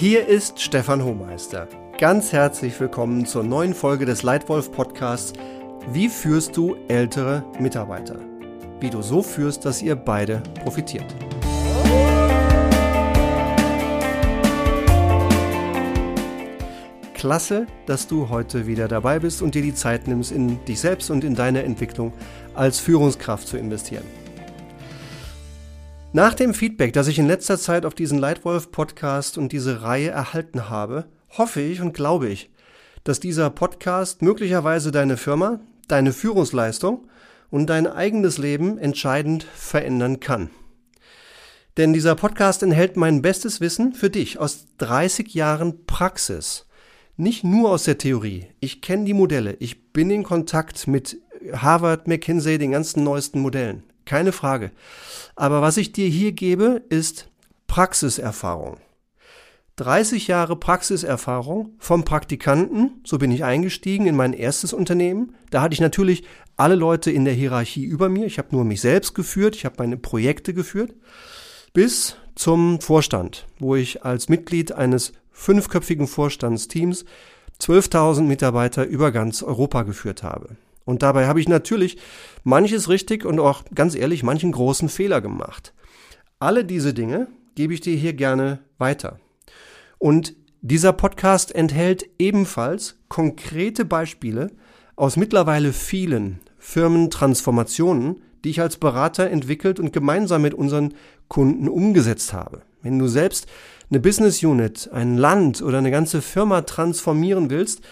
Hier 0.00 0.28
ist 0.28 0.60
Stefan 0.60 1.02
Hohmeister. 1.02 1.66
Ganz 1.98 2.30
herzlich 2.32 2.78
willkommen 2.78 3.26
zur 3.26 3.42
neuen 3.42 3.74
Folge 3.74 4.06
des 4.06 4.22
Leitwolf 4.22 4.70
Podcasts. 4.70 5.32
Wie 5.90 6.08
führst 6.08 6.56
du 6.56 6.76
ältere 6.86 7.42
Mitarbeiter? 7.58 8.14
Wie 8.78 8.90
du 8.90 9.02
so 9.02 9.24
führst, 9.24 9.64
dass 9.64 9.82
ihr 9.82 9.96
beide 9.96 10.40
profitiert. 10.62 11.04
Klasse, 17.14 17.66
dass 17.86 18.06
du 18.06 18.28
heute 18.28 18.68
wieder 18.68 18.86
dabei 18.86 19.18
bist 19.18 19.42
und 19.42 19.56
dir 19.56 19.62
die 19.62 19.74
Zeit 19.74 20.06
nimmst, 20.06 20.30
in 20.30 20.64
dich 20.64 20.78
selbst 20.78 21.10
und 21.10 21.24
in 21.24 21.34
deine 21.34 21.64
Entwicklung 21.64 22.12
als 22.54 22.78
Führungskraft 22.78 23.48
zu 23.48 23.56
investieren. 23.56 24.04
Nach 26.12 26.32
dem 26.32 26.54
Feedback, 26.54 26.94
das 26.94 27.06
ich 27.06 27.18
in 27.18 27.26
letzter 27.26 27.58
Zeit 27.58 27.84
auf 27.84 27.94
diesen 27.94 28.18
Leitwolf-Podcast 28.18 29.36
und 29.36 29.52
diese 29.52 29.82
Reihe 29.82 30.08
erhalten 30.08 30.70
habe, 30.70 31.04
hoffe 31.36 31.60
ich 31.60 31.82
und 31.82 31.92
glaube 31.92 32.28
ich, 32.28 32.50
dass 33.04 33.20
dieser 33.20 33.50
Podcast 33.50 34.22
möglicherweise 34.22 34.90
deine 34.90 35.18
Firma, 35.18 35.60
deine 35.86 36.14
Führungsleistung 36.14 37.06
und 37.50 37.66
dein 37.68 37.86
eigenes 37.86 38.38
Leben 38.38 38.78
entscheidend 38.78 39.44
verändern 39.44 40.18
kann. 40.18 40.48
Denn 41.76 41.92
dieser 41.92 42.14
Podcast 42.14 42.62
enthält 42.62 42.96
mein 42.96 43.20
bestes 43.20 43.60
Wissen 43.60 43.92
für 43.92 44.08
dich 44.08 44.38
aus 44.38 44.66
30 44.78 45.34
Jahren 45.34 45.84
Praxis 45.84 46.66
nicht 47.18 47.44
nur 47.44 47.70
aus 47.70 47.84
der 47.84 47.98
Theorie. 47.98 48.46
Ich 48.60 48.80
kenne 48.80 49.04
die 49.04 49.12
Modelle. 49.12 49.56
Ich 49.58 49.92
bin 49.92 50.08
in 50.08 50.22
Kontakt 50.22 50.86
mit 50.86 51.20
Harvard, 51.52 52.06
McKinsey, 52.06 52.58
den 52.58 52.70
ganzen 52.70 53.02
neuesten 53.02 53.40
Modellen. 53.40 53.82
Keine 54.08 54.32
Frage. 54.32 54.70
Aber 55.36 55.60
was 55.60 55.76
ich 55.76 55.92
dir 55.92 56.08
hier 56.08 56.32
gebe, 56.32 56.82
ist 56.88 57.28
Praxiserfahrung. 57.66 58.78
30 59.76 60.28
Jahre 60.28 60.56
Praxiserfahrung 60.56 61.74
vom 61.78 62.06
Praktikanten, 62.06 63.02
so 63.04 63.18
bin 63.18 63.30
ich 63.30 63.44
eingestiegen 63.44 64.06
in 64.06 64.16
mein 64.16 64.32
erstes 64.32 64.72
Unternehmen. 64.72 65.34
Da 65.50 65.60
hatte 65.60 65.74
ich 65.74 65.82
natürlich 65.82 66.24
alle 66.56 66.74
Leute 66.74 67.10
in 67.10 67.26
der 67.26 67.34
Hierarchie 67.34 67.84
über 67.84 68.08
mir. 68.08 68.24
Ich 68.24 68.38
habe 68.38 68.48
nur 68.52 68.64
mich 68.64 68.80
selbst 68.80 69.14
geführt, 69.14 69.54
ich 69.54 69.66
habe 69.66 69.76
meine 69.78 69.98
Projekte 69.98 70.54
geführt, 70.54 70.94
bis 71.74 72.16
zum 72.34 72.80
Vorstand, 72.80 73.46
wo 73.58 73.76
ich 73.76 74.06
als 74.06 74.30
Mitglied 74.30 74.72
eines 74.72 75.12
fünfköpfigen 75.32 76.06
Vorstandsteams 76.06 77.04
12.000 77.60 78.22
Mitarbeiter 78.22 78.86
über 78.86 79.12
ganz 79.12 79.42
Europa 79.42 79.82
geführt 79.82 80.22
habe. 80.22 80.56
Und 80.88 81.02
dabei 81.02 81.26
habe 81.26 81.38
ich 81.38 81.50
natürlich 81.50 81.98
manches 82.44 82.88
richtig 82.88 83.26
und 83.26 83.38
auch 83.40 83.62
ganz 83.74 83.94
ehrlich 83.94 84.22
manchen 84.22 84.52
großen 84.52 84.88
Fehler 84.88 85.20
gemacht. 85.20 85.74
Alle 86.38 86.64
diese 86.64 86.94
Dinge 86.94 87.28
gebe 87.54 87.74
ich 87.74 87.82
dir 87.82 87.94
hier 87.94 88.14
gerne 88.14 88.60
weiter. 88.78 89.20
Und 89.98 90.34
dieser 90.62 90.94
Podcast 90.94 91.54
enthält 91.54 92.08
ebenfalls 92.18 92.96
konkrete 93.10 93.84
Beispiele 93.84 94.50
aus 94.96 95.18
mittlerweile 95.18 95.74
vielen 95.74 96.40
Firmentransformationen, 96.56 98.22
die 98.42 98.48
ich 98.48 98.62
als 98.62 98.78
Berater 98.78 99.28
entwickelt 99.28 99.78
und 99.78 99.92
gemeinsam 99.92 100.40
mit 100.40 100.54
unseren 100.54 100.94
Kunden 101.28 101.68
umgesetzt 101.68 102.32
habe. 102.32 102.62
Wenn 102.80 102.98
du 102.98 103.08
selbst 103.08 103.46
eine 103.90 104.00
Business 104.00 104.42
Unit, 104.42 104.88
ein 104.90 105.18
Land 105.18 105.60
oder 105.60 105.76
eine 105.76 105.90
ganze 105.90 106.22
Firma 106.22 106.62
transformieren 106.62 107.50
willst, 107.50 107.82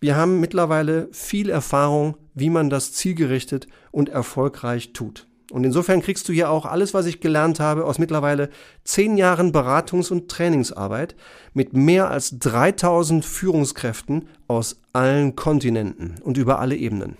wir 0.00 0.16
haben 0.16 0.40
mittlerweile 0.40 1.08
viel 1.12 1.50
Erfahrung, 1.50 2.16
wie 2.34 2.50
man 2.50 2.70
das 2.70 2.92
zielgerichtet 2.92 3.66
und 3.90 4.08
erfolgreich 4.08 4.92
tut. 4.92 5.26
Und 5.52 5.64
insofern 5.64 6.02
kriegst 6.02 6.28
du 6.28 6.32
hier 6.32 6.50
auch 6.50 6.66
alles, 6.66 6.92
was 6.92 7.06
ich 7.06 7.20
gelernt 7.20 7.60
habe 7.60 7.84
aus 7.84 7.98
mittlerweile 7.98 8.50
zehn 8.82 9.16
Jahren 9.16 9.52
Beratungs- 9.52 10.10
und 10.10 10.28
Trainingsarbeit 10.28 11.14
mit 11.54 11.72
mehr 11.72 12.10
als 12.10 12.38
3000 12.38 13.24
Führungskräften 13.24 14.28
aus 14.48 14.80
allen 14.92 15.36
Kontinenten 15.36 16.16
und 16.22 16.36
über 16.36 16.58
alle 16.58 16.76
Ebenen. 16.76 17.16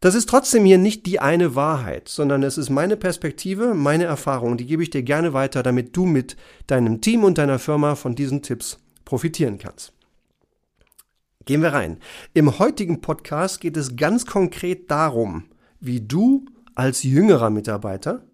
Das 0.00 0.14
ist 0.14 0.28
trotzdem 0.30 0.64
hier 0.64 0.78
nicht 0.78 1.04
die 1.06 1.20
eine 1.20 1.54
Wahrheit, 1.54 2.08
sondern 2.08 2.42
es 2.42 2.56
ist 2.58 2.70
meine 2.70 2.96
Perspektive, 2.96 3.74
meine 3.74 4.04
Erfahrung, 4.04 4.56
die 4.56 4.66
gebe 4.66 4.82
ich 4.82 4.90
dir 4.90 5.02
gerne 5.02 5.34
weiter, 5.34 5.62
damit 5.62 5.94
du 5.94 6.06
mit 6.06 6.36
deinem 6.66 7.02
Team 7.02 7.22
und 7.22 7.38
deiner 7.38 7.58
Firma 7.58 7.94
von 7.94 8.14
diesen 8.14 8.42
Tipps 8.42 8.78
profitieren 9.04 9.58
kannst. 9.58 9.92
Gehen 11.44 11.62
wir 11.62 11.72
rein. 11.72 11.98
Im 12.34 12.58
heutigen 12.58 13.00
Podcast 13.00 13.60
geht 13.60 13.76
es 13.76 13.96
ganz 13.96 14.26
konkret 14.26 14.90
darum, 14.90 15.44
wie 15.80 16.00
du 16.00 16.44
als 16.74 17.02
jüngerer 17.02 17.50
Mitarbeiter 17.50 18.24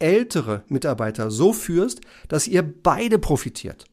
ältere 0.00 0.62
Mitarbeiter 0.68 1.30
so 1.30 1.52
führst, 1.52 2.00
dass 2.28 2.46
ihr 2.46 2.62
beide 2.62 3.18
profitiert. 3.18 3.86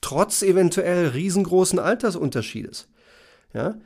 Trotz 0.00 0.42
eventuell 0.42 1.08
riesengroßen 1.08 1.78
Altersunterschiedes. 1.78 2.88
Ja, 3.52 3.76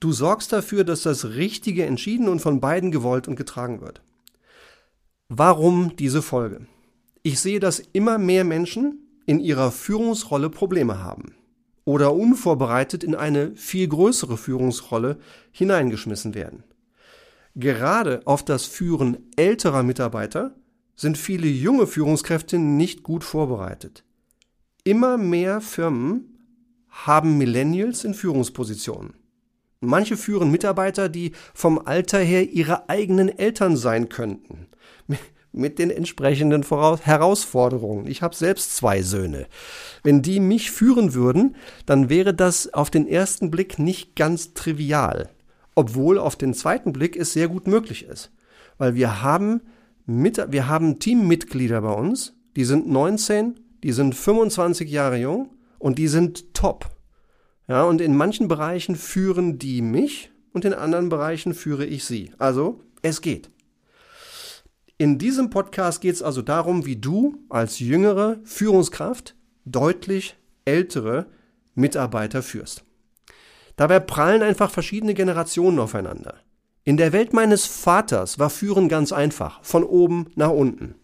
Du 0.00 0.12
sorgst 0.12 0.52
dafür, 0.52 0.84
dass 0.84 1.02
das 1.02 1.24
Richtige 1.30 1.84
entschieden 1.84 2.28
und 2.28 2.40
von 2.40 2.60
beiden 2.60 2.92
gewollt 2.92 3.26
und 3.26 3.34
getragen 3.34 3.80
wird. 3.80 4.00
Warum 5.28 5.96
diese 5.96 6.22
Folge? 6.22 6.66
Ich 7.24 7.40
sehe, 7.40 7.58
dass 7.58 7.80
immer 7.92 8.16
mehr 8.16 8.44
Menschen 8.44 9.00
in 9.26 9.40
ihrer 9.40 9.72
Führungsrolle 9.72 10.50
Probleme 10.50 11.02
haben 11.02 11.34
oder 11.88 12.12
unvorbereitet 12.12 13.02
in 13.02 13.14
eine 13.14 13.56
viel 13.56 13.88
größere 13.88 14.36
Führungsrolle 14.36 15.16
hineingeschmissen 15.52 16.34
werden. 16.34 16.62
Gerade 17.54 18.20
auf 18.26 18.44
das 18.44 18.66
Führen 18.66 19.16
älterer 19.36 19.82
Mitarbeiter 19.82 20.54
sind 20.96 21.16
viele 21.16 21.46
junge 21.46 21.86
Führungskräfte 21.86 22.58
nicht 22.58 23.04
gut 23.04 23.24
vorbereitet. 23.24 24.04
Immer 24.84 25.16
mehr 25.16 25.62
Firmen 25.62 26.36
haben 26.90 27.38
Millennials 27.38 28.04
in 28.04 28.12
Führungspositionen. 28.12 29.14
Manche 29.80 30.18
führen 30.18 30.50
Mitarbeiter, 30.50 31.08
die 31.08 31.32
vom 31.54 31.78
Alter 31.78 32.18
her 32.18 32.50
ihre 32.50 32.90
eigenen 32.90 33.30
Eltern 33.30 33.78
sein 33.78 34.10
könnten. 34.10 34.66
Mit 35.52 35.78
den 35.78 35.90
entsprechenden 35.90 36.62
Voraus 36.62 37.06
Herausforderungen. 37.06 38.06
Ich 38.06 38.22
habe 38.22 38.34
selbst 38.34 38.76
zwei 38.76 39.02
Söhne. 39.02 39.46
Wenn 40.02 40.22
die 40.22 40.40
mich 40.40 40.70
führen 40.70 41.14
würden, 41.14 41.56
dann 41.86 42.10
wäre 42.10 42.34
das 42.34 42.74
auf 42.74 42.90
den 42.90 43.08
ersten 43.08 43.50
Blick 43.50 43.78
nicht 43.78 44.14
ganz 44.14 44.52
trivial. 44.54 45.30
Obwohl 45.74 46.18
auf 46.18 46.36
den 46.36 46.54
zweiten 46.54 46.92
Blick 46.92 47.16
es 47.16 47.32
sehr 47.32 47.48
gut 47.48 47.66
möglich 47.66 48.04
ist. 48.04 48.30
Weil 48.76 48.94
wir 48.94 49.22
haben, 49.22 49.62
mit, 50.06 50.44
wir 50.50 50.68
haben 50.68 50.98
Teammitglieder 50.98 51.80
bei 51.80 51.92
uns, 51.92 52.34
die 52.56 52.64
sind 52.64 52.88
19, 52.88 53.58
die 53.82 53.92
sind 53.92 54.14
25 54.14 54.90
Jahre 54.90 55.16
jung 55.16 55.50
und 55.78 55.98
die 55.98 56.08
sind 56.08 56.54
top. 56.54 56.90
Ja, 57.68 57.84
und 57.84 58.00
in 58.00 58.16
manchen 58.16 58.48
Bereichen 58.48 58.96
führen 58.96 59.58
die 59.58 59.82
mich 59.82 60.30
und 60.52 60.64
in 60.64 60.72
anderen 60.72 61.08
Bereichen 61.08 61.54
führe 61.54 61.84
ich 61.84 62.04
sie. 62.04 62.32
Also, 62.38 62.80
es 63.02 63.20
geht. 63.20 63.50
In 65.00 65.16
diesem 65.16 65.48
Podcast 65.48 66.00
geht 66.00 66.16
es 66.16 66.22
also 66.24 66.42
darum, 66.42 66.84
wie 66.84 66.96
du 66.96 67.36
als 67.48 67.78
jüngere 67.78 68.40
Führungskraft 68.42 69.36
deutlich 69.64 70.36
ältere 70.64 71.26
Mitarbeiter 71.76 72.42
führst. 72.42 72.82
Dabei 73.76 74.00
prallen 74.00 74.42
einfach 74.42 74.72
verschiedene 74.72 75.14
Generationen 75.14 75.78
aufeinander. 75.78 76.34
In 76.82 76.96
der 76.96 77.12
Welt 77.12 77.32
meines 77.32 77.64
Vaters 77.64 78.40
war 78.40 78.50
Führen 78.50 78.88
ganz 78.88 79.12
einfach, 79.12 79.62
von 79.62 79.84
oben 79.84 80.30
nach 80.34 80.50
unten. 80.50 80.96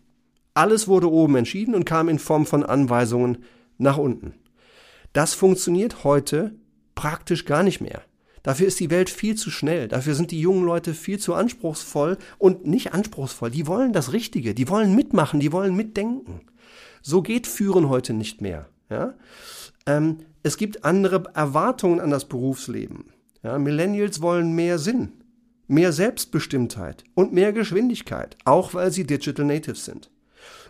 Alles 0.54 0.88
wurde 0.88 1.08
oben 1.08 1.36
entschieden 1.36 1.76
und 1.76 1.84
kam 1.84 2.08
in 2.08 2.18
Form 2.18 2.46
von 2.46 2.64
Anweisungen 2.64 3.44
nach 3.78 3.96
unten. 3.96 4.34
Das 5.12 5.34
funktioniert 5.34 6.02
heute 6.02 6.56
praktisch 6.96 7.44
gar 7.44 7.62
nicht 7.62 7.80
mehr. 7.80 8.02
Dafür 8.44 8.68
ist 8.68 8.78
die 8.78 8.90
Welt 8.90 9.08
viel 9.08 9.34
zu 9.36 9.50
schnell. 9.50 9.88
Dafür 9.88 10.14
sind 10.14 10.30
die 10.30 10.38
jungen 10.38 10.64
Leute 10.64 10.92
viel 10.92 11.18
zu 11.18 11.34
anspruchsvoll 11.34 12.18
und 12.38 12.66
nicht 12.66 12.92
anspruchsvoll. 12.92 13.50
Die 13.50 13.66
wollen 13.66 13.94
das 13.94 14.12
Richtige. 14.12 14.54
Die 14.54 14.68
wollen 14.68 14.94
mitmachen. 14.94 15.40
Die 15.40 15.50
wollen 15.50 15.74
mitdenken. 15.74 16.42
So 17.00 17.22
geht 17.22 17.46
Führen 17.46 17.88
heute 17.88 18.12
nicht 18.12 18.42
mehr. 18.42 18.68
Ja? 18.90 19.14
Ähm, 19.86 20.18
es 20.42 20.58
gibt 20.58 20.84
andere 20.84 21.24
Erwartungen 21.34 22.00
an 22.00 22.10
das 22.10 22.26
Berufsleben. 22.26 23.06
Ja? 23.42 23.58
Millennials 23.58 24.20
wollen 24.20 24.52
mehr 24.52 24.78
Sinn, 24.78 25.12
mehr 25.66 25.92
Selbstbestimmtheit 25.92 27.02
und 27.14 27.32
mehr 27.32 27.54
Geschwindigkeit, 27.54 28.36
auch 28.44 28.74
weil 28.74 28.92
sie 28.92 29.04
Digital 29.06 29.46
Natives 29.46 29.86
sind. 29.86 30.10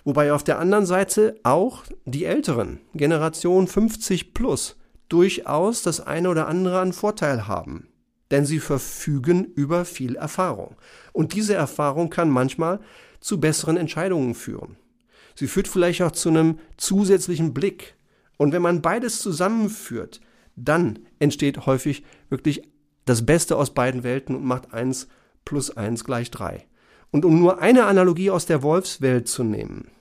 Wobei 0.04 0.32
auf 0.32 0.44
der 0.44 0.60
anderen 0.60 0.86
Seite 0.86 1.40
auch 1.42 1.82
die 2.04 2.24
Älteren, 2.24 2.78
Generation 2.94 3.66
50 3.66 4.32
plus, 4.32 4.76
durchaus 5.14 5.82
das 5.82 6.00
eine 6.00 6.28
oder 6.28 6.48
andere 6.48 6.80
an 6.80 6.92
Vorteil 6.92 7.46
haben. 7.46 7.86
Denn 8.32 8.44
sie 8.44 8.58
verfügen 8.58 9.44
über 9.44 9.84
viel 9.84 10.16
Erfahrung. 10.16 10.74
Und 11.12 11.34
diese 11.34 11.54
Erfahrung 11.54 12.10
kann 12.10 12.28
manchmal 12.28 12.80
zu 13.20 13.38
besseren 13.38 13.76
Entscheidungen 13.76 14.34
führen. 14.34 14.76
Sie 15.36 15.46
führt 15.46 15.68
vielleicht 15.68 16.02
auch 16.02 16.10
zu 16.10 16.30
einem 16.30 16.58
zusätzlichen 16.78 17.54
Blick. 17.54 17.94
Und 18.38 18.52
wenn 18.52 18.60
man 18.60 18.82
beides 18.82 19.20
zusammenführt, 19.20 20.20
dann 20.56 20.98
entsteht 21.20 21.64
häufig 21.64 22.02
wirklich 22.28 22.62
das 23.04 23.24
Beste 23.24 23.56
aus 23.56 23.72
beiden 23.72 24.02
Welten 24.02 24.34
und 24.34 24.44
macht 24.44 24.74
eins 24.74 25.06
plus 25.44 25.76
eins 25.76 26.02
gleich 26.02 26.32
drei. 26.32 26.66
Und 27.12 27.24
um 27.24 27.38
nur 27.38 27.60
eine 27.60 27.84
Analogie 27.84 28.30
aus 28.30 28.46
der 28.46 28.64
Wolfswelt 28.64 29.28
zu 29.28 29.44
nehmen. 29.44 29.92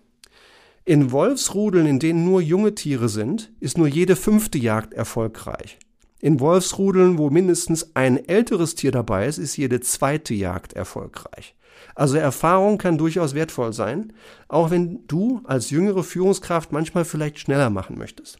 In 0.85 1.11
Wolfsrudeln, 1.11 1.85
in 1.85 1.99
denen 1.99 2.25
nur 2.25 2.41
junge 2.41 2.75
Tiere 2.75 3.07
sind, 3.07 3.53
ist 3.61 3.77
nur 3.77 3.87
jede 3.87 4.17
fünfte 4.17 4.57
Jagd 4.57 4.93
erfolgreich. 4.93 5.79
In 6.19 6.41
Wolfsrudeln, 6.41 7.17
wo 7.17 7.29
mindestens 7.29 7.95
ein 7.95 8.27
älteres 8.27 8.75
Tier 8.75 8.91
dabei 8.91 9.27
ist, 9.27 9.37
ist 9.37 9.55
jede 9.55 9.79
zweite 9.79 10.33
Jagd 10.33 10.73
erfolgreich. 10.73 11.55
Also 11.95 12.17
Erfahrung 12.17 12.77
kann 12.77 12.97
durchaus 12.97 13.33
wertvoll 13.33 13.71
sein, 13.71 14.11
auch 14.49 14.71
wenn 14.71 15.07
du 15.07 15.41
als 15.45 15.69
jüngere 15.69 16.03
Führungskraft 16.03 16.73
manchmal 16.73 17.05
vielleicht 17.05 17.39
schneller 17.39 17.69
machen 17.69 17.97
möchtest. 17.97 18.39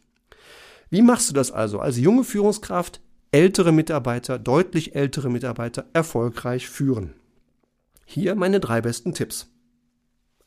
Wie 0.90 1.01
machst 1.01 1.30
du 1.30 1.34
das 1.34 1.51
also 1.51 1.80
als 1.80 1.98
junge 1.98 2.25
Führungskraft 2.25 3.00
ältere 3.31 3.72
Mitarbeiter, 3.72 4.38
deutlich 4.38 4.95
ältere 4.95 5.30
Mitarbeiter 5.30 5.86
erfolgreich 5.94 6.68
führen? 6.68 7.13
Hier 8.06 8.36
meine 8.36 8.60
drei 8.60 8.81
besten 8.81 9.13
Tipps. 9.13 9.53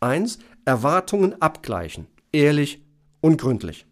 Eins: 0.07 0.39
Erwartungen 0.65 1.41
abgleichen, 1.41 2.07
ehrlich 2.33 2.83
und 3.21 3.41
gründlich. 3.41 3.87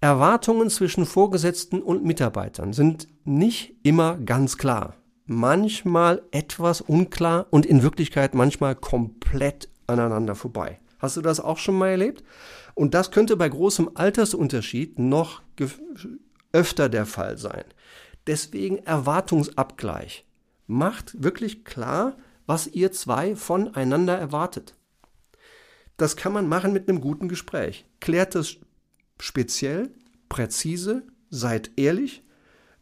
Erwartungen 0.00 0.70
zwischen 0.70 1.06
Vorgesetzten 1.06 1.82
und 1.82 2.04
Mitarbeitern 2.04 2.72
sind 2.72 3.08
nicht 3.24 3.74
immer 3.82 4.16
ganz 4.18 4.56
klar 4.56 5.00
manchmal 5.30 6.22
etwas 6.32 6.80
unklar 6.80 7.46
und 7.50 7.64
in 7.64 7.84
Wirklichkeit 7.84 8.34
manchmal 8.34 8.74
komplett 8.74 9.68
aneinander 9.86 10.34
vorbei. 10.34 10.80
Hast 10.98 11.16
du 11.16 11.20
das 11.20 11.38
auch 11.38 11.56
schon 11.56 11.78
mal 11.78 11.90
erlebt? 11.90 12.24
Und 12.74 12.94
das 12.94 13.12
könnte 13.12 13.36
bei 13.36 13.48
großem 13.48 13.92
Altersunterschied 13.94 14.98
noch 14.98 15.42
öfter 16.52 16.88
der 16.88 17.06
Fall 17.06 17.38
sein. 17.38 17.62
Deswegen 18.26 18.78
Erwartungsabgleich. 18.78 20.26
Macht 20.66 21.22
wirklich 21.22 21.64
klar, 21.64 22.16
was 22.46 22.66
ihr 22.66 22.90
zwei 22.90 23.36
voneinander 23.36 24.18
erwartet. 24.18 24.74
Das 26.00 26.16
kann 26.16 26.32
man 26.32 26.48
machen 26.48 26.72
mit 26.72 26.88
einem 26.88 27.02
guten 27.02 27.28
Gespräch. 27.28 27.84
Klärt 28.00 28.34
es 28.34 28.56
speziell, 29.20 29.90
präzise, 30.30 31.02
seid 31.28 31.72
ehrlich 31.76 32.22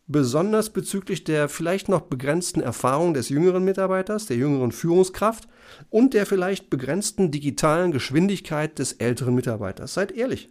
besonders 0.06 0.70
bezüglich 0.70 1.24
der 1.24 1.48
vielleicht 1.48 1.88
noch 1.88 2.02
begrenzten 2.02 2.60
Erfahrung 2.60 3.14
des 3.14 3.28
jüngeren 3.28 3.64
Mitarbeiters, 3.64 4.26
der 4.26 4.36
jüngeren 4.36 4.70
Führungskraft 4.70 5.48
und 5.90 6.14
der 6.14 6.26
vielleicht 6.26 6.70
begrenzten 6.70 7.32
digitalen 7.32 7.90
Geschwindigkeit 7.90 8.78
des 8.78 8.92
älteren 8.92 9.34
Mitarbeiters. 9.34 9.94
Seid 9.94 10.12
ehrlich. 10.12 10.48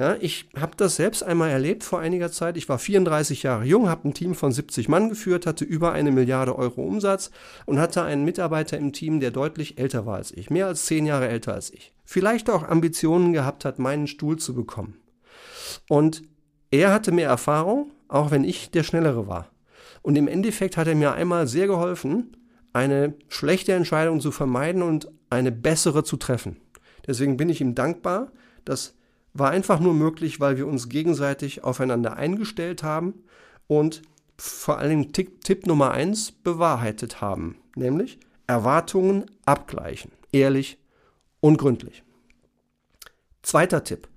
Ja, 0.00 0.16
ich 0.18 0.48
habe 0.58 0.72
das 0.78 0.96
selbst 0.96 1.22
einmal 1.22 1.50
erlebt 1.50 1.84
vor 1.84 2.00
einiger 2.00 2.32
Zeit. 2.32 2.56
Ich 2.56 2.70
war 2.70 2.78
34 2.78 3.42
Jahre 3.42 3.66
jung, 3.66 3.90
habe 3.90 4.08
ein 4.08 4.14
Team 4.14 4.34
von 4.34 4.50
70 4.50 4.88
Mann 4.88 5.10
geführt, 5.10 5.44
hatte 5.44 5.66
über 5.66 5.92
eine 5.92 6.10
Milliarde 6.10 6.56
Euro 6.56 6.82
Umsatz 6.82 7.30
und 7.66 7.78
hatte 7.78 8.02
einen 8.02 8.24
Mitarbeiter 8.24 8.78
im 8.78 8.94
Team, 8.94 9.20
der 9.20 9.30
deutlich 9.30 9.78
älter 9.78 10.06
war 10.06 10.16
als 10.16 10.32
ich, 10.32 10.48
mehr 10.48 10.68
als 10.68 10.86
zehn 10.86 11.04
Jahre 11.04 11.28
älter 11.28 11.52
als 11.52 11.70
ich. 11.70 11.92
Vielleicht 12.06 12.48
auch 12.48 12.62
Ambitionen 12.62 13.34
gehabt 13.34 13.66
hat, 13.66 13.78
meinen 13.78 14.06
Stuhl 14.06 14.38
zu 14.38 14.54
bekommen. 14.54 14.96
Und 15.90 16.22
er 16.70 16.94
hatte 16.94 17.12
mehr 17.12 17.28
Erfahrung, 17.28 17.92
auch 18.08 18.30
wenn 18.30 18.42
ich 18.42 18.70
der 18.70 18.84
Schnellere 18.84 19.26
war. 19.26 19.50
Und 20.00 20.16
im 20.16 20.28
Endeffekt 20.28 20.78
hat 20.78 20.88
er 20.88 20.94
mir 20.94 21.12
einmal 21.12 21.46
sehr 21.46 21.66
geholfen, 21.66 22.38
eine 22.72 23.12
schlechte 23.28 23.74
Entscheidung 23.74 24.22
zu 24.22 24.30
vermeiden 24.30 24.80
und 24.80 25.12
eine 25.28 25.52
bessere 25.52 26.04
zu 26.04 26.16
treffen. 26.16 26.56
Deswegen 27.06 27.36
bin 27.36 27.50
ich 27.50 27.60
ihm 27.60 27.74
dankbar. 27.74 28.32
Das 28.64 28.94
war 29.32 29.50
einfach 29.50 29.80
nur 29.80 29.94
möglich, 29.94 30.40
weil 30.40 30.56
wir 30.56 30.66
uns 30.66 30.88
gegenseitig 30.88 31.64
aufeinander 31.64 32.16
eingestellt 32.16 32.82
haben 32.82 33.22
und 33.66 34.02
vor 34.36 34.78
allem 34.78 35.12
Tipp, 35.12 35.44
Tipp 35.44 35.66
Nummer 35.66 35.90
eins 35.92 36.32
bewahrheitet 36.32 37.20
haben, 37.20 37.56
nämlich 37.76 38.18
Erwartungen 38.46 39.26
abgleichen, 39.44 40.12
ehrlich 40.32 40.78
und 41.40 41.58
gründlich. 41.58 42.02
Zweiter 43.42 43.84
Tipp. 43.84 44.08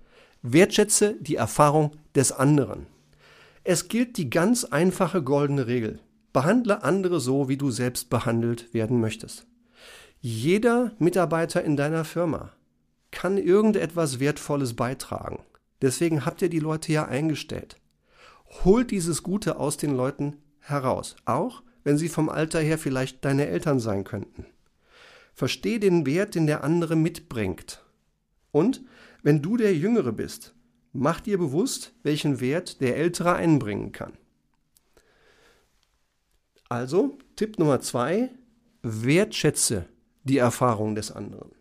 Wertschätze 0.41 1.15
die 1.21 1.35
Erfahrung 1.35 1.91
des 2.15 2.31
anderen. 2.31 2.87
Es 3.63 3.87
gilt 3.87 4.17
die 4.17 4.29
ganz 4.29 4.65
einfache 4.65 5.23
goldene 5.23 5.67
Regel. 5.67 5.99
Behandle 6.33 6.83
andere 6.83 7.19
so, 7.19 7.47
wie 7.47 7.57
du 7.57 7.71
selbst 7.71 8.09
behandelt 8.09 8.73
werden 8.73 8.99
möchtest. 8.99 9.45
Jeder 10.19 10.91
Mitarbeiter 10.99 11.63
in 11.63 11.77
deiner 11.77 12.03
Firma 12.03 12.51
kann 13.13 13.37
irgendetwas 13.37 14.19
Wertvolles 14.19 14.73
beitragen. 14.75 15.39
Deswegen 15.81 16.25
habt 16.25 16.41
ihr 16.41 16.49
die 16.49 16.59
Leute 16.59 16.91
ja 16.91 17.05
eingestellt. 17.05 17.77
Holt 18.65 18.91
dieses 18.91 19.23
Gute 19.23 19.57
aus 19.57 19.77
den 19.77 19.95
Leuten 19.95 20.35
heraus, 20.59 21.15
auch 21.23 21.63
wenn 21.85 21.97
sie 21.97 22.09
vom 22.09 22.27
Alter 22.27 22.59
her 22.59 22.77
vielleicht 22.77 23.23
deine 23.23 23.47
Eltern 23.47 23.79
sein 23.79 24.03
könnten. 24.03 24.45
Versteh 25.33 25.79
den 25.79 26.05
Wert, 26.05 26.35
den 26.35 26.47
der 26.47 26.63
andere 26.65 26.97
mitbringt. 26.97 27.83
Und 28.51 28.81
wenn 29.21 29.41
du 29.41 29.55
der 29.55 29.73
Jüngere 29.73 30.11
bist, 30.11 30.53
Mach 30.95 31.19
dir 31.19 31.39
bewusst, 31.39 31.91
welchen 32.03 32.39
Wert 32.39 32.79
der 32.79 32.97
Ältere 32.97 33.33
einbringen 33.33 33.91
kann. 33.91 34.13
Also, 36.69 37.17
Tipp 37.35 37.57
Nummer 37.57 37.81
zwei, 37.81 38.29
wertschätze 38.83 39.87
die 40.23 40.37
Erfahrung 40.37 40.93
des 40.93 41.11
anderen. 41.11 41.51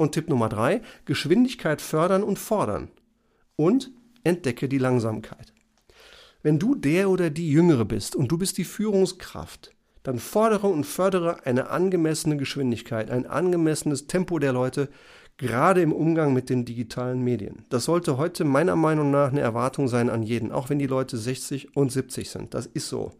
Und 0.00 0.12
Tipp 0.12 0.30
Nummer 0.30 0.48
drei, 0.48 0.80
Geschwindigkeit 1.04 1.82
fördern 1.82 2.22
und 2.22 2.38
fordern. 2.38 2.88
Und 3.56 3.90
entdecke 4.24 4.66
die 4.66 4.78
Langsamkeit. 4.78 5.52
Wenn 6.42 6.58
du 6.58 6.74
der 6.74 7.10
oder 7.10 7.28
die 7.28 7.50
Jüngere 7.50 7.84
bist 7.84 8.16
und 8.16 8.32
du 8.32 8.38
bist 8.38 8.56
die 8.56 8.64
Führungskraft, 8.64 9.74
dann 10.02 10.18
fordere 10.18 10.68
und 10.68 10.84
fördere 10.84 11.44
eine 11.44 11.68
angemessene 11.68 12.38
Geschwindigkeit, 12.38 13.10
ein 13.10 13.26
angemessenes 13.26 14.06
Tempo 14.06 14.38
der 14.38 14.54
Leute, 14.54 14.88
gerade 15.36 15.82
im 15.82 15.92
Umgang 15.92 16.32
mit 16.32 16.48
den 16.48 16.64
digitalen 16.64 17.20
Medien. 17.22 17.66
Das 17.68 17.84
sollte 17.84 18.16
heute 18.16 18.46
meiner 18.46 18.76
Meinung 18.76 19.10
nach 19.10 19.28
eine 19.28 19.40
Erwartung 19.42 19.86
sein 19.86 20.08
an 20.08 20.22
jeden, 20.22 20.50
auch 20.50 20.70
wenn 20.70 20.78
die 20.78 20.86
Leute 20.86 21.18
60 21.18 21.76
und 21.76 21.92
70 21.92 22.30
sind. 22.30 22.54
Das 22.54 22.64
ist 22.64 22.88
so. 22.88 23.12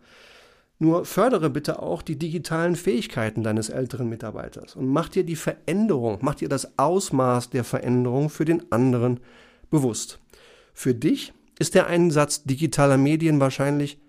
Nur 0.82 1.04
fördere 1.04 1.50
bitte 1.50 1.82
auch 1.82 2.00
die 2.00 2.18
digitalen 2.18 2.74
Fähigkeiten 2.74 3.42
deines 3.42 3.68
älteren 3.68 4.08
Mitarbeiters 4.08 4.76
und 4.76 4.88
mach 4.88 5.10
dir 5.10 5.24
die 5.24 5.36
Veränderung, 5.36 6.20
mach 6.22 6.36
dir 6.36 6.48
das 6.48 6.78
Ausmaß 6.78 7.50
der 7.50 7.64
Veränderung 7.64 8.30
für 8.30 8.46
den 8.46 8.72
anderen 8.72 9.20
bewusst. 9.68 10.20
Für 10.72 10.94
dich 10.94 11.34
ist 11.58 11.74
der 11.74 11.86
Einsatz 11.86 12.44
digitaler 12.44 12.96
Medien 12.96 13.40
wahrscheinlich 13.40 14.00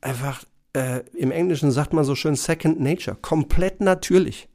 einfach, 0.00 0.44
äh, 0.72 1.00
im 1.14 1.32
Englischen 1.32 1.72
sagt 1.72 1.92
man 1.92 2.04
so 2.04 2.14
schön 2.14 2.36
Second 2.36 2.78
Nature, 2.78 3.16
komplett 3.20 3.80
natürlich. 3.80 4.48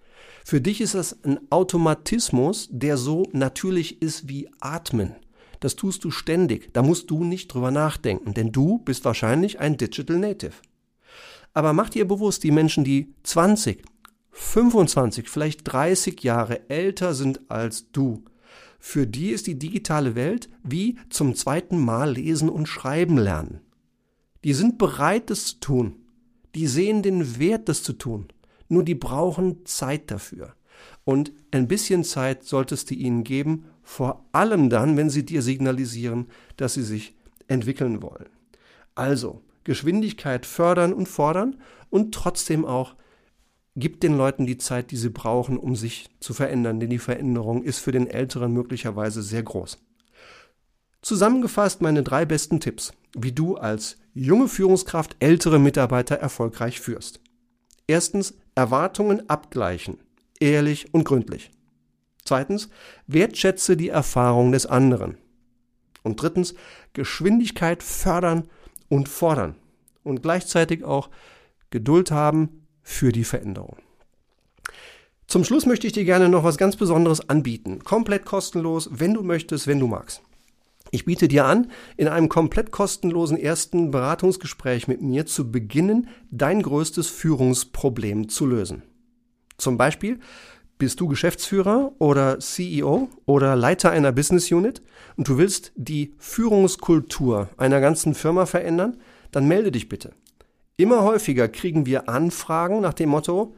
Für 0.45 0.61
dich 0.61 0.79
ist 0.79 0.95
das 0.95 1.25
ein 1.25 1.39
Automatismus, 1.49 2.69
der 2.71 2.95
so 2.95 3.23
natürlich 3.33 4.01
ist 4.01 4.29
wie 4.29 4.49
Atmen. 4.61 5.13
Das 5.59 5.75
tust 5.75 6.05
du 6.05 6.11
ständig. 6.11 6.73
Da 6.73 6.83
musst 6.83 7.09
du 7.09 7.25
nicht 7.25 7.53
drüber 7.53 7.71
nachdenken, 7.71 8.33
denn 8.33 8.53
du 8.53 8.77
bist 8.79 9.03
wahrscheinlich 9.03 9.59
ein 9.59 9.75
Digital 9.75 10.19
Native. 10.19 10.53
Aber 11.55 11.73
mach 11.73 11.89
dir 11.89 12.07
bewusst, 12.07 12.43
die 12.43 12.51
Menschen, 12.51 12.83
die 12.83 13.15
20, 13.23 13.81
25, 14.29 15.27
vielleicht 15.27 15.61
30 15.63 16.21
Jahre 16.21 16.69
älter 16.69 17.15
sind 17.15 17.49
als 17.49 17.91
du, 17.91 18.23
für 18.77 19.07
die 19.07 19.29
ist 19.29 19.47
die 19.47 19.57
digitale 19.57 20.13
Welt 20.13 20.47
wie 20.61 20.97
zum 21.09 21.33
zweiten 21.33 21.79
Mal 21.79 22.11
lesen 22.11 22.49
und 22.49 22.67
schreiben 22.67 23.17
lernen. 23.17 23.61
Die 24.43 24.53
sind 24.53 24.77
bereit, 24.77 25.31
das 25.31 25.45
zu 25.45 25.59
tun. 25.59 25.95
Die 26.53 26.67
sehen 26.67 27.01
den 27.01 27.39
Wert, 27.39 27.67
das 27.67 27.81
zu 27.81 27.93
tun. 27.93 28.27
Nur 28.69 28.83
die 28.83 28.93
brauchen 28.93 29.65
Zeit 29.65 30.11
dafür. 30.11 30.53
Und 31.03 31.33
ein 31.49 31.67
bisschen 31.67 32.03
Zeit 32.03 32.43
solltest 32.43 32.91
du 32.91 32.93
ihnen 32.95 33.23
geben, 33.23 33.65
vor 33.81 34.25
allem 34.33 34.69
dann, 34.69 34.97
wenn 34.97 35.09
sie 35.09 35.25
dir 35.25 35.41
signalisieren, 35.41 36.27
dass 36.57 36.75
sie 36.75 36.83
sich 36.83 37.15
entwickeln 37.47 38.03
wollen. 38.03 38.29
Also, 38.93 39.41
Geschwindigkeit 39.65 40.45
fördern 40.45 40.93
und 40.93 41.07
fordern 41.09 41.57
und 41.89 42.15
trotzdem 42.15 42.63
auch 42.63 42.95
gib 43.75 43.99
den 43.99 44.15
Leuten 44.15 44.45
die 44.45 44.57
Zeit, 44.57 44.91
die 44.91 44.97
sie 44.97 45.09
brauchen, 45.09 45.57
um 45.57 45.75
sich 45.75 46.09
zu 46.21 46.33
verändern, 46.33 46.79
denn 46.79 46.89
die 46.89 46.99
Veränderung 46.99 47.63
ist 47.63 47.79
für 47.79 47.91
den 47.91 48.07
Älteren 48.07 48.53
möglicherweise 48.53 49.21
sehr 49.21 49.43
groß. 49.43 49.77
Zusammengefasst 51.01 51.81
meine 51.81 52.01
drei 52.01 52.25
besten 52.25 52.59
Tipps, 52.59 52.93
wie 53.15 53.31
du 53.31 53.57
als 53.57 53.97
junge 54.13 54.47
Führungskraft 54.47 55.17
ältere 55.19 55.59
Mitarbeiter 55.59 56.15
erfolgreich 56.15 56.79
führst. 56.79 57.19
Erstens, 57.85 58.35
Erwartungen 58.55 59.29
abgleichen, 59.29 59.99
ehrlich 60.39 60.93
und 60.93 61.03
gründlich. 61.03 61.51
Zweitens, 62.23 62.69
wertschätze 63.05 63.77
die 63.77 63.89
Erfahrung 63.89 64.51
des 64.51 64.65
anderen. 64.65 65.17
Und 66.01 66.21
drittens, 66.21 66.55
Geschwindigkeit 66.93 67.83
fördern 67.83 68.49
und 68.89 69.09
fordern. 69.09 69.55
Und 70.03 70.21
gleichzeitig 70.21 70.83
auch 70.83 71.09
Geduld 71.69 72.11
haben 72.11 72.67
für 72.83 73.11
die 73.11 73.23
Veränderung. 73.23 73.77
Zum 75.27 75.43
Schluss 75.43 75.65
möchte 75.65 75.87
ich 75.87 75.93
dir 75.93 76.05
gerne 76.05 76.29
noch 76.29 76.43
was 76.43 76.57
ganz 76.57 76.75
Besonderes 76.75 77.29
anbieten. 77.29 77.83
Komplett 77.83 78.25
kostenlos, 78.25 78.89
wenn 78.91 79.13
du 79.13 79.23
möchtest, 79.23 79.65
wenn 79.65 79.79
du 79.79 79.87
magst. 79.87 80.21
Ich 80.91 81.05
biete 81.05 81.27
dir 81.27 81.45
an, 81.45 81.71
in 81.97 82.07
einem 82.07 82.29
komplett 82.29 82.71
kostenlosen 82.71 83.37
ersten 83.37 83.89
Beratungsgespräch 83.89 84.87
mit 84.87 85.01
mir 85.01 85.25
zu 85.25 85.51
beginnen, 85.51 86.07
dein 86.29 86.61
größtes 86.61 87.07
Führungsproblem 87.07 88.29
zu 88.29 88.45
lösen. 88.45 88.83
Zum 89.57 89.77
Beispiel, 89.77 90.19
Bist 90.77 90.99
du 90.99 91.07
Geschäftsführer 91.07 91.93
oder 91.99 92.39
CEO 92.39 93.07
oder 93.25 93.55
Leiter 93.55 93.91
einer 93.91 94.11
Business 94.11 94.51
Unit 94.51 94.81
und 95.15 95.29
du 95.29 95.37
willst 95.37 95.71
die 95.75 96.13
Führungskultur 96.17 97.47
einer 97.55 97.79
ganzen 97.79 98.13
Firma 98.13 98.45
verändern? 98.45 98.97
Dann 99.31 99.47
melde 99.47 99.71
dich 99.71 99.87
bitte. 99.87 100.11
Immer 100.75 101.03
häufiger 101.03 101.47
kriegen 101.47 101.85
wir 101.85 102.09
Anfragen 102.09 102.81
nach 102.81 102.93
dem 102.93 103.09
Motto, 103.09 103.55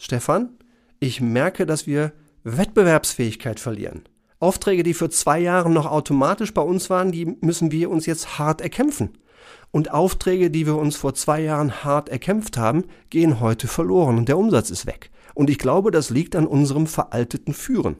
Stefan, 0.00 0.50
ich 0.98 1.20
merke, 1.20 1.66
dass 1.66 1.86
wir 1.86 2.12
Wettbewerbsfähigkeit 2.42 3.60
verlieren. 3.60 4.02
Aufträge, 4.40 4.82
die 4.82 4.94
für 4.94 5.08
zwei 5.08 5.38
Jahre 5.38 5.70
noch 5.70 5.86
automatisch 5.86 6.52
bei 6.52 6.62
uns 6.62 6.90
waren, 6.90 7.12
die 7.12 7.36
müssen 7.40 7.70
wir 7.70 7.90
uns 7.90 8.06
jetzt 8.06 8.38
hart 8.40 8.60
erkämpfen. 8.60 9.16
Und 9.70 9.90
Aufträge, 9.92 10.50
die 10.50 10.66
wir 10.66 10.76
uns 10.76 10.96
vor 10.96 11.14
zwei 11.14 11.42
Jahren 11.42 11.84
hart 11.84 12.08
erkämpft 12.08 12.56
haben, 12.56 12.84
gehen 13.10 13.40
heute 13.40 13.68
verloren 13.68 14.18
und 14.18 14.28
der 14.28 14.38
Umsatz 14.38 14.70
ist 14.70 14.86
weg. 14.86 15.10
Und 15.34 15.50
ich 15.50 15.58
glaube, 15.58 15.90
das 15.90 16.10
liegt 16.10 16.34
an 16.34 16.46
unserem 16.46 16.86
veralteten 16.86 17.52
Führen. 17.52 17.96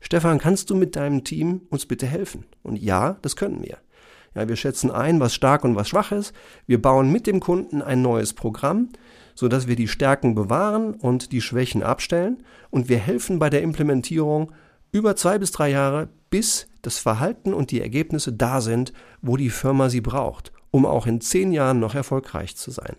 Stefan, 0.00 0.38
kannst 0.38 0.70
du 0.70 0.74
mit 0.74 0.96
deinem 0.96 1.24
Team 1.24 1.62
uns 1.68 1.84
bitte 1.84 2.06
helfen? 2.06 2.46
Und 2.62 2.76
ja, 2.76 3.18
das 3.20 3.36
können 3.36 3.62
wir. 3.62 3.78
Ja, 4.34 4.48
wir 4.48 4.56
schätzen 4.56 4.90
ein, 4.90 5.20
was 5.20 5.34
stark 5.34 5.64
und 5.64 5.76
was 5.76 5.88
schwach 5.88 6.12
ist. 6.12 6.32
Wir 6.66 6.80
bauen 6.80 7.10
mit 7.10 7.26
dem 7.26 7.40
Kunden 7.40 7.82
ein 7.82 8.00
neues 8.00 8.32
Programm, 8.32 8.88
sodass 9.34 9.66
wir 9.66 9.76
die 9.76 9.88
Stärken 9.88 10.34
bewahren 10.34 10.94
und 10.94 11.32
die 11.32 11.40
Schwächen 11.40 11.82
abstellen. 11.82 12.44
Und 12.70 12.88
wir 12.88 12.98
helfen 12.98 13.38
bei 13.38 13.50
der 13.50 13.62
Implementierung 13.62 14.52
über 14.92 15.16
zwei 15.16 15.38
bis 15.38 15.50
drei 15.50 15.70
Jahre, 15.70 16.08
bis 16.30 16.68
das 16.82 16.98
Verhalten 16.98 17.52
und 17.52 17.70
die 17.70 17.80
Ergebnisse 17.80 18.32
da 18.32 18.60
sind, 18.60 18.92
wo 19.20 19.36
die 19.36 19.50
Firma 19.50 19.88
sie 19.88 20.00
braucht, 20.00 20.52
um 20.70 20.86
auch 20.86 21.06
in 21.06 21.20
zehn 21.20 21.52
Jahren 21.52 21.80
noch 21.80 21.94
erfolgreich 21.94 22.56
zu 22.56 22.70
sein. 22.70 22.96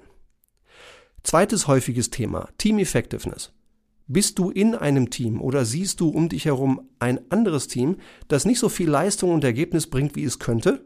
Zweites 1.23 1.67
häufiges 1.67 2.09
Thema, 2.09 2.49
Team 2.57 2.79
Effectiveness. 2.79 3.53
Bist 4.07 4.39
du 4.39 4.49
in 4.49 4.75
einem 4.75 5.09
Team 5.09 5.39
oder 5.39 5.63
siehst 5.63 6.01
du 6.01 6.09
um 6.09 6.27
dich 6.27 6.45
herum 6.45 6.89
ein 6.99 7.31
anderes 7.31 7.67
Team, 7.67 7.97
das 8.27 8.45
nicht 8.45 8.59
so 8.59 8.67
viel 8.67 8.89
Leistung 8.89 9.31
und 9.31 9.43
Ergebnis 9.43 9.87
bringt, 9.87 10.15
wie 10.15 10.23
es 10.23 10.39
könnte? 10.39 10.83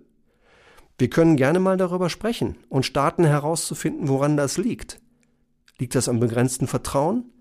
Wir 0.97 1.09
können 1.09 1.35
gerne 1.35 1.59
mal 1.59 1.77
darüber 1.77 2.09
sprechen 2.09 2.55
und 2.69 2.85
starten 2.85 3.25
herauszufinden, 3.25 4.07
woran 4.07 4.37
das 4.37 4.57
liegt. 4.57 5.01
Liegt 5.77 5.95
das 5.95 6.07
am 6.07 6.19
begrenzten 6.19 6.67
Vertrauen? 6.67 7.31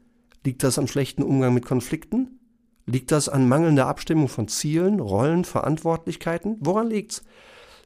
Liegt 0.45 0.63
das 0.63 0.79
am 0.79 0.87
schlechten 0.87 1.23
Umgang 1.23 1.55
mit 1.55 1.65
Konflikten? 1.65 2.41
Liegt 2.87 3.13
das 3.13 3.29
an 3.29 3.49
mangelnder 3.49 3.87
Abstimmung 3.87 4.29
von 4.29 4.49
Zielen, 4.49 5.01
Rollen, 5.01 5.45
Verantwortlichkeiten? 5.45 6.57
Woran 6.61 6.89
liegt's? 6.89 7.23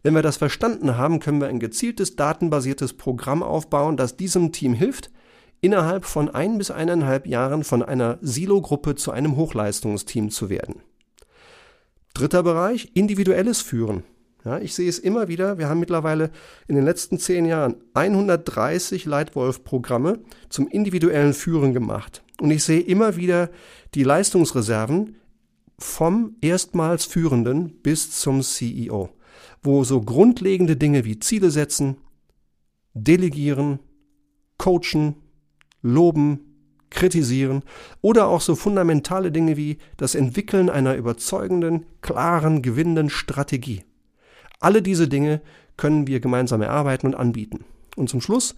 Wenn 0.02 0.14
wir 0.14 0.22
das 0.22 0.36
verstanden 0.36 0.96
haben, 0.96 1.20
können 1.20 1.40
wir 1.40 1.48
ein 1.48 1.60
gezieltes 1.60 2.16
datenbasiertes 2.16 2.94
Programm 2.94 3.42
aufbauen, 3.42 3.96
das 3.96 4.16
diesem 4.16 4.52
Team 4.52 4.72
hilft, 4.72 5.10
innerhalb 5.60 6.04
von 6.04 6.28
ein 6.28 6.58
bis 6.58 6.70
eineinhalb 6.70 7.26
Jahren 7.26 7.64
von 7.64 7.82
einer 7.82 8.18
Silo-Gruppe 8.20 8.94
zu 8.94 9.10
einem 9.10 9.36
Hochleistungsteam 9.36 10.30
zu 10.30 10.50
werden. 10.50 10.82
Dritter 12.14 12.42
Bereich, 12.42 12.90
individuelles 12.94 13.60
Führen. 13.60 14.04
Ja, 14.44 14.58
ich 14.58 14.74
sehe 14.74 14.88
es 14.88 14.98
immer 14.98 15.28
wieder. 15.28 15.58
Wir 15.58 15.68
haben 15.68 15.80
mittlerweile 15.80 16.30
in 16.68 16.76
den 16.76 16.84
letzten 16.84 17.18
zehn 17.18 17.44
Jahren 17.44 17.76
130 17.94 19.04
Leitwolf-Programme 19.04 20.20
zum 20.48 20.68
individuellen 20.68 21.34
Führen 21.34 21.74
gemacht. 21.74 22.22
Und 22.40 22.50
ich 22.50 22.62
sehe 22.62 22.80
immer 22.80 23.16
wieder 23.16 23.50
die 23.94 24.04
Leistungsreserven 24.04 25.16
vom 25.78 26.36
erstmals 26.40 27.04
Führenden 27.04 27.80
bis 27.82 28.12
zum 28.12 28.42
CEO, 28.42 29.10
wo 29.62 29.84
so 29.84 30.00
grundlegende 30.00 30.76
Dinge 30.76 31.04
wie 31.04 31.18
Ziele 31.18 31.50
setzen, 31.50 31.96
delegieren, 32.94 33.78
coachen, 34.58 35.16
loben, 35.82 36.40
kritisieren 36.90 37.62
oder 38.00 38.28
auch 38.28 38.40
so 38.40 38.54
fundamentale 38.54 39.30
Dinge 39.30 39.56
wie 39.56 39.78
das 39.96 40.14
Entwickeln 40.14 40.70
einer 40.70 40.94
überzeugenden, 40.96 41.86
klaren, 42.00 42.62
gewinnenden 42.62 43.10
Strategie. 43.10 43.84
Alle 44.60 44.82
diese 44.82 45.08
Dinge 45.08 45.40
können 45.76 46.06
wir 46.06 46.20
gemeinsam 46.20 46.62
erarbeiten 46.62 47.06
und 47.06 47.14
anbieten. 47.14 47.64
Und 47.96 48.08
zum 48.08 48.20
Schluss 48.20 48.54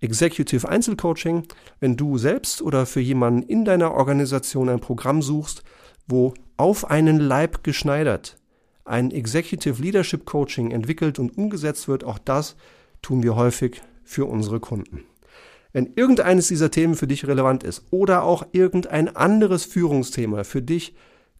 Executive 0.00 0.68
Einzelcoaching, 0.68 1.42
wenn 1.80 1.96
du 1.96 2.18
selbst 2.18 2.62
oder 2.62 2.86
für 2.86 3.00
jemanden 3.00 3.42
in 3.42 3.64
deiner 3.64 3.92
Organisation 3.94 4.68
ein 4.68 4.78
Programm 4.78 5.22
suchst, 5.22 5.64
wo 6.06 6.34
auf 6.56 6.88
einen 6.88 7.18
Leib 7.18 7.64
geschneidert 7.64 8.38
ein 8.88 9.10
Executive 9.10 9.80
Leadership 9.80 10.24
Coaching 10.24 10.70
entwickelt 10.70 11.18
und 11.18 11.36
umgesetzt 11.36 11.88
wird, 11.88 12.04
auch 12.04 12.18
das 12.18 12.56
tun 13.02 13.22
wir 13.22 13.36
häufig 13.36 13.82
für 14.04 14.26
unsere 14.26 14.60
Kunden. 14.60 15.04
Wenn 15.72 15.92
irgendeines 15.96 16.48
dieser 16.48 16.70
Themen 16.70 16.94
für 16.94 17.06
dich 17.06 17.26
relevant 17.26 17.62
ist 17.62 17.84
oder 17.90 18.22
auch 18.24 18.46
irgendein 18.52 19.14
anderes 19.14 19.64
Führungsthema 19.64 20.44
für 20.44 20.62
dich 20.62 20.94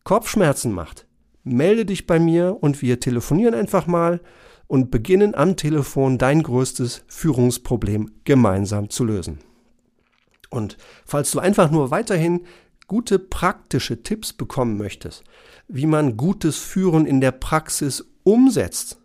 Kopfschmerzen 0.04 0.72
macht, 0.72 1.06
melde 1.44 1.86
dich 1.86 2.06
bei 2.06 2.18
mir 2.18 2.58
und 2.60 2.82
wir 2.82 3.00
telefonieren 3.00 3.54
einfach 3.54 3.86
mal 3.86 4.20
und 4.66 4.90
beginnen 4.90 5.34
am 5.34 5.56
Telefon 5.56 6.18
dein 6.18 6.42
größtes 6.42 7.04
Führungsproblem 7.08 8.10
gemeinsam 8.24 8.90
zu 8.90 9.04
lösen. 9.04 9.38
Und 10.50 10.76
falls 11.04 11.30
du 11.30 11.40
einfach 11.40 11.70
nur 11.70 11.90
weiterhin 11.90 12.42
gute 12.86 13.18
praktische 13.18 14.02
Tipps 14.02 14.32
bekommen 14.32 14.76
möchtest, 14.76 15.24
wie 15.68 15.86
man 15.86 16.16
gutes 16.16 16.56
Führen 16.58 17.04
in 17.04 17.20
der 17.20 17.32
Praxis 17.32 18.06
umsetzt, 18.24 18.98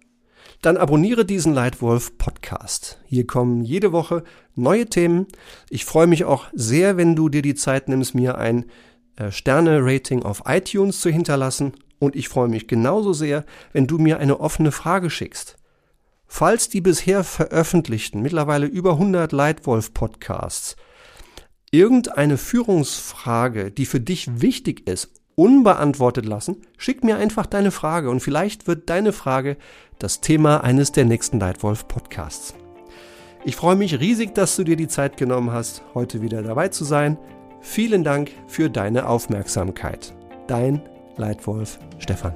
dann 0.61 0.77
abonniere 0.77 1.25
diesen 1.25 1.53
Leitwolf 1.53 2.17
Podcast. 2.17 3.01
Hier 3.05 3.27
kommen 3.27 3.63
jede 3.63 3.91
Woche 3.91 4.23
neue 4.55 4.85
Themen. 4.85 5.27
Ich 5.69 5.83
freue 5.83 6.07
mich 6.07 6.23
auch 6.23 6.45
sehr, 6.53 6.95
wenn 6.95 7.17
du 7.17 7.27
dir 7.27 7.41
die 7.41 7.55
Zeit 7.55 7.89
nimmst, 7.89 8.15
mir 8.15 8.37
ein 8.37 8.65
äh, 9.17 9.29
Sterne-Rating 9.29 10.23
auf 10.23 10.43
iTunes 10.45 11.01
zu 11.01 11.09
hinterlassen. 11.09 11.73
Und 11.99 12.15
ich 12.15 12.29
freue 12.29 12.47
mich 12.47 12.67
genauso 12.67 13.11
sehr, 13.11 13.45
wenn 13.73 13.87
du 13.87 13.97
mir 13.97 14.19
eine 14.19 14.39
offene 14.39 14.71
Frage 14.71 15.09
schickst. 15.09 15.57
Falls 16.27 16.69
die 16.69 16.81
bisher 16.81 17.25
veröffentlichten, 17.25 18.21
mittlerweile 18.21 18.65
über 18.65 18.93
100 18.93 19.33
Leitwolf 19.33 19.93
Podcasts, 19.93 20.77
irgendeine 21.71 22.37
Führungsfrage, 22.37 23.69
die 23.69 23.85
für 23.85 23.99
dich 23.99 24.41
wichtig 24.41 24.87
ist 24.87 25.22
unbeantwortet 25.35 26.25
lassen, 26.25 26.57
schick 26.77 27.03
mir 27.03 27.17
einfach 27.17 27.45
deine 27.45 27.71
Frage 27.71 28.09
und 28.09 28.19
vielleicht 28.19 28.67
wird 28.67 28.89
deine 28.89 29.13
Frage 29.13 29.57
das 29.99 30.21
Thema 30.21 30.63
eines 30.63 30.91
der 30.91 31.05
nächsten 31.05 31.39
Leitwolf 31.39 31.87
Podcasts. 31.87 32.53
Ich 33.45 33.55
freue 33.55 33.75
mich 33.75 33.99
riesig, 33.99 34.33
dass 34.35 34.55
du 34.55 34.63
dir 34.63 34.75
die 34.75 34.87
Zeit 34.87 35.17
genommen 35.17 35.51
hast, 35.51 35.83
heute 35.93 36.21
wieder 36.21 36.41
dabei 36.43 36.69
zu 36.69 36.83
sein. 36.85 37.17
Vielen 37.61 38.03
Dank 38.03 38.31
für 38.47 38.69
deine 38.69 39.07
Aufmerksamkeit. 39.07 40.13
Dein 40.47 40.81
Leitwolf 41.17 41.79
Stefan. 41.99 42.33